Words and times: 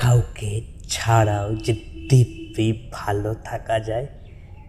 কাউকে 0.00 0.62
ছাড়াও 0.88 1.54
যে 1.54 1.72
দিব্যি 2.10 2.88
ভালো 2.92 3.34
থাকা 3.34 3.80
যায়, 3.80 4.06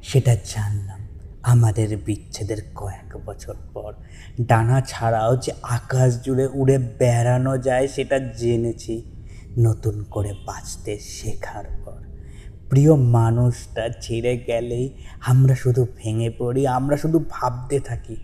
সেটা 0.04 0.36
জানলাম 0.36 1.00
আমাদের 1.44 1.98
বিচ্ছেদের 1.98 2.58
কয়েক 2.76 3.18
বছর 3.26 3.54
পর। 3.74 3.94
ডানা 4.42 4.82
ছাড়াও 4.82 5.36
যে 5.36 5.52
আকাশ 5.62 6.24
জুড়ে 6.26 6.48
উড়ে 6.54 6.78
বেড়ানো 6.78 7.58
যায়, 7.58 7.88
সেটা 7.88 8.20
জেনেছি 8.20 9.04
নতুন 9.58 10.04
করে 10.04 10.34
বাঁচতে 10.46 11.00
শেখার 11.00 11.64
পর। 11.86 12.02
প্রিয় 12.70 12.96
মানুষটা 12.96 13.90
ছেড়ে 14.02 14.38
গেলেই 14.38 14.98
আমরা 15.26 15.56
শুধু 15.56 15.88
ভেঙে 15.98 16.30
পড়ি, 16.30 16.68
আমরা 16.68 16.98
শুধু 16.98 17.26
ভাবতে 17.30 17.80
থাকি। 17.80 18.16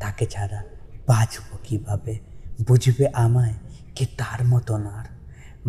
তাকে 0.00 0.26
ছাড়া 0.26 0.62
বাঁচব 1.06 1.58
কীভাবে? 1.64 2.18
বুঝবে 2.66 3.06
আমায়? 3.08 3.54
কে 3.94 4.06
তার 4.16 4.46
মতন 4.46 4.86
আর? 4.86 5.15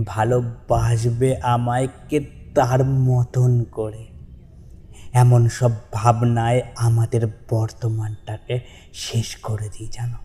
ভালোবাসবে 0.05 1.35
আমায় 1.41 1.87
কে 2.09 2.19
তার 2.55 2.85
মতন 2.85 3.63
করে। 3.63 4.05
এমন 5.13 5.49
সব 5.49 5.71
ভাবনায় 5.91 6.61
আমাদের 6.75 7.27
বর্তমানটাকে 7.49 8.59
শেষ 8.93 9.35
করে 9.35 9.69
দিই, 9.77 9.87
জানো? 9.91 10.17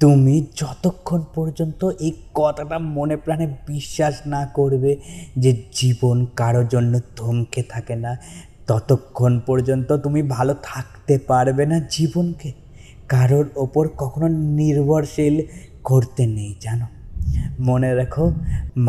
তুমি 0.00 0.46
যতক্ষণ 0.56 1.24
পর্যন্ত 1.34 1.84
এই 1.84 2.12
কথাটা 2.34 2.78
মনে 2.78 3.16
প্রাণে 3.16 3.46
বিশ্বাস 3.66 4.14
না 4.26 4.46
করবে 4.46 5.00
যে 5.36 5.64
জীবন 5.72 6.26
কারোর 6.26 6.68
জন্য 6.68 7.00
থমকে 7.16 7.62
থাকে 7.62 7.96
না, 7.96 8.16
ততক্ষণ 8.66 9.40
পর্যন্ত 9.40 9.92
তুমি 9.92 10.22
ভালো 10.22 10.54
থাকতে 10.62 11.18
পারবে 11.18 11.66
না 11.66 11.80
জীবনকে। 11.90 12.52
কারোর 13.08 13.50
ওপর 13.56 13.88
কখনো 13.88 14.28
নির্ভরশীল 14.28 15.42
করতে 15.84 16.26
নেই, 16.26 16.54
জানো? 16.60 16.86
মনে 17.68 17.90
রাখো, 17.94 18.24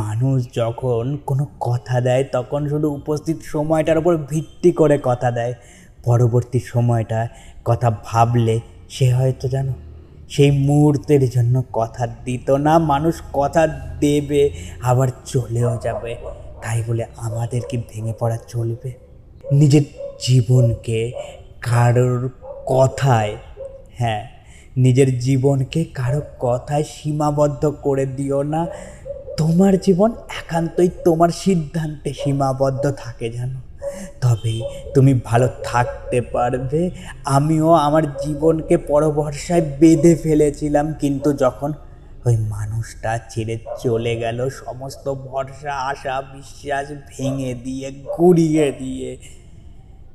মানুষ 0.02 0.38
যখন 0.54 1.04
কোনো 1.26 1.44
কথা 1.60 1.98
দেয়, 2.02 2.24
তখন 2.32 2.62
শুধু 2.70 2.88
উপস্থিত 2.90 3.38
সময়টার 3.54 3.98
উপর 3.98 4.14
ভিত্তি 4.32 4.72
করে 4.72 4.96
কথা 5.04 5.30
দেয়। 5.32 5.54
পরবর্তী 6.04 6.60
সময়টা 6.74 7.28
কথা 7.66 7.90
ভাবলে 8.06 8.56
সে 8.90 9.08
হয়তো 9.14 9.46
জানো, 9.48 9.74
সেই 10.30 10.52
মুহূর্তের 10.68 11.24
জন্য 11.30 11.56
কথা 11.74 12.04
দিত 12.26 12.48
না, 12.66 12.74
মানুষ 12.92 13.16
কথা 13.34 13.64
দেবে, 14.00 14.44
আবার 14.82 15.08
চলেও 15.26 15.78
যাবে। 15.84 16.12
তাই 16.62 16.80
বলে 16.88 17.04
আমাদের 17.18 17.62
কি 17.70 17.78
ভেঙে 17.90 18.14
পড়া 18.20 18.38
চলবে? 18.48 18.90
নিজের 19.52 19.86
জীবনকে 20.22 21.00
কারোর 21.62 22.22
কথায় 22.66 23.34
হ্যাঁ 24.00 24.24
নিজের 24.78 25.20
জীবনকে 25.20 25.84
কারও 25.84 26.22
কথায় 26.40 26.84
সীমাবদ্ধ 26.84 27.66
করে 27.82 28.06
দিও 28.06 28.44
না। 28.44 28.68
তোমার 29.38 29.80
জীবন 29.80 30.12
একান্তই 30.12 30.90
তোমার 31.06 31.30
সিদ্ধান্তে 31.30 32.14
সীমাবদ্ধ 32.14 32.92
থাকে 32.98 33.30
জানো। 33.30 33.60
তবেই 34.22 34.62
তুমি 34.94 35.14
ভালো 35.26 35.50
থাকতে 35.64 36.22
পারবে। 36.22 36.92
আমিও 37.26 37.72
আমার 37.72 38.04
জীবনকে 38.16 38.78
পরবর্ষায় 38.78 39.62
বেঁধে 39.62 40.16
ফেলেছিলাম, 40.16 40.94
কিন্তু 40.94 41.34
যখন 41.34 41.74
ওই 42.26 42.38
মানুষটা 42.38 43.20
ছেড়ে 43.30 43.58
চলে 43.84 44.16
গেল, 44.16 44.50
সমস্ত 44.50 45.14
ভরসা, 45.14 45.74
আশা, 45.74 46.22
বিশ্বাস 46.22 46.88
ভেঙে 47.10 47.54
দিয়ে, 47.54 47.92
গুড়িয়ে 47.92 48.72
দিয়ে, 48.80 49.18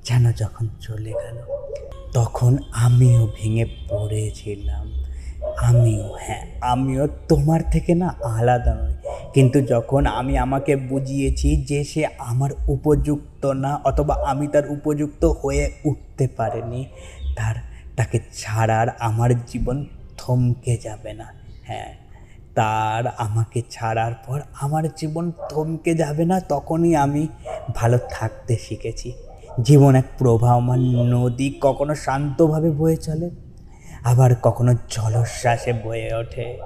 যেন 0.04 0.32
যখন 0.32 0.68
চলে 0.80 1.12
গেল 1.12 1.55
তখন 2.16 2.58
আমিও 2.72 3.28
ভেঙে 3.36 3.66
পড়েছিলাম। 3.88 4.86
আমিও 5.56 6.16
হ্যাঁ 6.26 6.46
আমিও 6.62 7.08
তোমার 7.28 7.60
থেকে 7.70 7.94
না 7.94 8.14
আলাদা 8.24 8.74
নয় 8.74 8.96
কিন্তু 9.34 9.60
যখন 9.60 10.06
আমি 10.06 10.38
আমাকে 10.38 10.76
বুঝিয়েছি 10.76 11.56
যে 11.56 11.84
সে 11.84 12.06
আমার 12.18 12.50
উপযুক্ত 12.68 13.46
না 13.46 13.80
অথবা 13.84 14.14
আমি 14.26 14.46
তার 14.46 14.70
উপযুক্ত 14.70 15.24
হয়ে 15.24 15.70
উঠতে 15.84 16.28
পারিনি, 16.36 16.84
তার, 17.36 17.56
তাকে 17.96 18.18
ছাড়ার 18.36 18.88
আমার 18.98 19.30
জীবন 19.46 19.86
থমকে 20.18 20.76
যাবে 20.76 21.12
না। 21.12 21.26
হ্যাঁ 21.64 21.90
তার 22.54 23.06
আমাকে 23.06 23.62
ছাড়ার 23.70 24.14
পর 24.26 24.40
আমার 24.60 24.84
জীবন 24.96 25.32
থমকে 25.50 25.94
যাবে 25.94 26.24
না, 26.24 26.40
তখনই 26.40 26.96
আমি 26.96 27.28
ভালো 27.74 27.98
থাকতে 28.10 28.56
শিখেছি। 28.56 29.12
জীবন 29.62 29.94
এক 29.94 30.04
প্রবাহমান 30.18 30.80
নদী 30.80 31.54
কখনো 31.60 31.94
শান্তভাবে 31.94 32.70
বয়ে 32.70 32.96
চলে, 32.96 33.30
আবার 34.04 34.34
কখনো 34.42 34.74
জলশ্বাসে 34.90 35.72
বয়ে 35.72 36.14
ওঠে। 36.14 36.58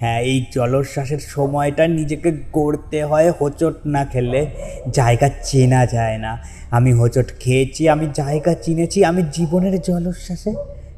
হ্যাঁ 0.00 0.20
এই 0.20 0.46
জলশ্বাসের 0.52 1.18
সময়টা 1.18 1.88
নিজেকে 1.88 2.32
গড়তে 2.52 3.04
হয় 3.04 3.30
হোঁচট 3.30 3.74
না 3.86 4.04
খেলে। 4.04 4.50
জায়গা 4.92 5.30
চেনা 5.42 5.86
যায় 5.86 6.18
না। 6.18 6.38
আমি 6.70 6.92
হোঁচট 6.92 7.32
খেয়েছি, 7.40 7.88
আমি 7.88 8.06
জায়গা 8.14 8.54
চিনেছি, 8.54 9.04
আমি 9.04 9.22
জীবনের 9.32 9.80
জলশ্বাসে 9.80 10.54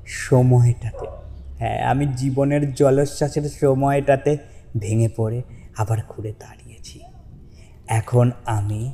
সময়টাতে। 0.07 1.07
হ্যাঁ 1.59 1.83
আমি 1.83 2.07
জীবনের 2.07 2.75
জলশ্বাসের 2.75 3.49
সময়টাতে 3.61 4.37
ভেঙে 4.79 5.09
পড়ে, 5.17 5.43
আবার 5.77 5.99
ঘুরে 6.09 6.33
দাঁড়িয়েছি। 6.41 7.01
এখন 7.87 8.31
আমি 8.47 8.93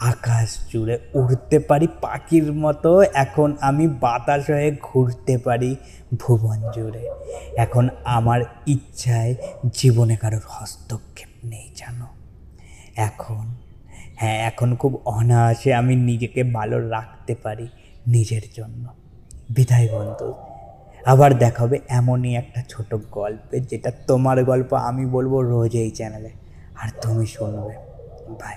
আকাশ 0.00 0.72
জুড়ে 0.72 0.98
উড়তে 1.14 1.58
পারি 1.58 1.88
পাখির 2.00 2.52
মতো। 2.52 3.02
এখন 3.02 3.56
আমি 3.60 3.88
বাতাস 3.88 4.50
হয়ে 4.50 4.76
ঘুরতে 4.82 5.38
পারি 5.38 5.76
ভুবন 6.18 6.60
জুড়ে। 6.74 7.10
এখন 7.56 7.88
আমার 8.04 8.40
ইচ্ছায় 8.66 9.34
জীবনে 9.74 10.16
কারোর 10.16 10.40
হস্তক্ষেপ 10.48 11.28
নেই, 11.44 11.70
জানো? 11.76 12.06
এখন 12.96 13.54
হ্যাঁ 14.16 14.46
এখন 14.46 14.76
খুব 14.76 15.02
অনায়াসে 15.04 15.74
আমি 15.74 15.96
নিজেকে 15.96 16.44
ভালো 16.44 16.88
রাখতে 16.88 17.34
পারি 17.34 17.68
নিজের 18.06 18.42
জন্য। 18.54 18.88
বিদায় 19.50 19.88
বন্ধু, 19.92 20.34
আবার 21.06 21.38
দেখাবে 21.38 21.78
এমনই 21.88 22.36
একটা 22.36 22.62
ছোট 22.68 22.94
গল্পে, 23.10 23.60
যেটা 23.60 23.90
তোমার 24.06 24.44
গল্প 24.44 24.74
আমি 24.74 25.06
বলব 25.06 25.40
রোজ 25.40 25.76
এই 25.76 25.90
চ্যানেলে। 25.90 26.30
আর 26.82 26.88
তুমি 27.02 27.26
শুনবে। 27.26 27.74
বাই 28.28 28.56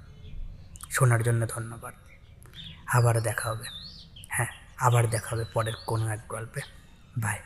শোনার 0.91 1.23
জন্য 1.23 1.47
ধন্যবাদ। 1.49 1.93
আবার 2.87 3.21
দেখা 3.21 3.49
হবে। 3.49 3.65
হ্যাঁ 4.29 4.47
আবার 4.77 5.07
দেখা 5.07 5.35
হবে 5.35 5.45
পরের 5.53 5.73
কোনো 5.87 6.07
এক 6.07 6.19
গল্পে। 6.29 6.61
বাই 7.17 7.39